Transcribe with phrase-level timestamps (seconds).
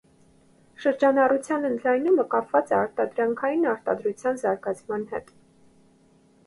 [0.85, 5.33] Շրջանառության ընդլայնումը կապված է ապրանքային արտադրության զարգացման հետ։